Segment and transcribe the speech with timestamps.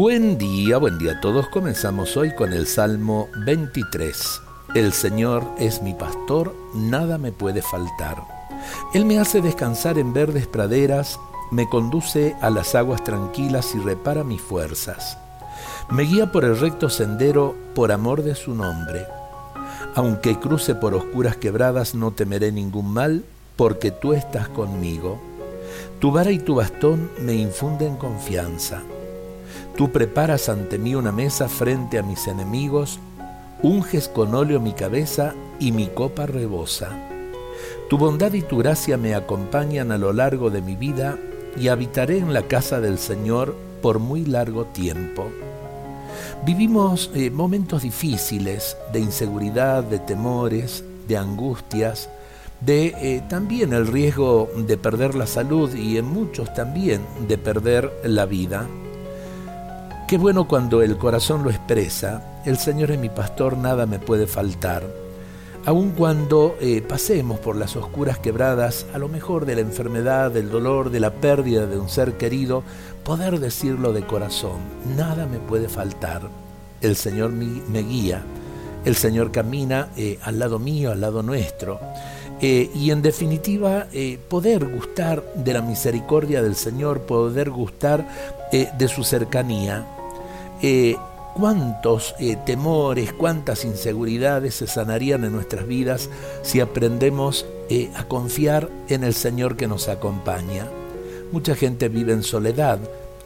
[0.00, 1.48] Buen día, buen día a todos.
[1.48, 4.40] Comenzamos hoy con el Salmo 23.
[4.76, 8.22] El Señor es mi pastor, nada me puede faltar.
[8.94, 11.18] Él me hace descansar en verdes praderas,
[11.50, 15.18] me conduce a las aguas tranquilas y repara mis fuerzas.
[15.90, 19.04] Me guía por el recto sendero por amor de su nombre.
[19.96, 23.24] Aunque cruce por oscuras quebradas, no temeré ningún mal,
[23.56, 25.20] porque tú estás conmigo.
[25.98, 28.84] Tu vara y tu bastón me infunden confianza.
[29.78, 32.98] Tú preparas ante mí una mesa frente a mis enemigos,
[33.62, 36.90] unges con óleo mi cabeza y mi copa rebosa.
[37.88, 41.16] Tu bondad y tu gracia me acompañan a lo largo de mi vida
[41.56, 45.30] y habitaré en la casa del Señor por muy largo tiempo.
[46.44, 52.10] Vivimos eh, momentos difíciles de inseguridad, de temores, de angustias,
[52.60, 57.92] de eh, también el riesgo de perder la salud y en muchos también de perder
[58.02, 58.66] la vida.
[60.08, 64.26] Qué bueno cuando el corazón lo expresa, el Señor es mi pastor, nada me puede
[64.26, 64.82] faltar.
[65.66, 70.48] Aun cuando eh, pasemos por las oscuras quebradas, a lo mejor de la enfermedad, del
[70.48, 72.62] dolor, de la pérdida de un ser querido,
[73.04, 74.60] poder decirlo de corazón,
[74.96, 76.22] nada me puede faltar.
[76.80, 78.22] El Señor me, guía,
[78.86, 81.80] el Señor camina eh, al lado mío, al lado nuestro.
[82.40, 83.88] Eh, y en definitiva,
[84.30, 88.08] poder gustar de la misericordia del Señor, poder gustar
[88.50, 89.86] de su cercanía,
[90.62, 90.96] eh,
[91.34, 96.10] cuántos eh, temores, cuántas inseguridades se sanarían en nuestras vidas
[96.42, 100.66] si aprendemos eh, a confiar en el Señor que nos acompaña.
[101.32, 102.78] Mucha gente vive en soledad.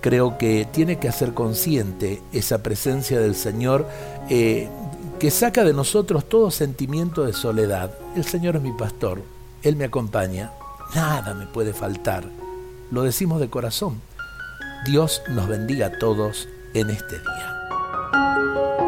[0.00, 3.86] Creo que tiene que hacer consciente esa presencia del Señor
[4.28, 7.92] que saca de nosotros todo sentimiento de soledad.
[8.16, 9.20] El Señor es mi pastor,
[9.62, 10.52] Él me acompaña,
[10.94, 12.24] nada me puede faltar.
[12.90, 14.00] Lo decimos de corazón.
[14.86, 18.79] Dios nos bendiga a todos en este día.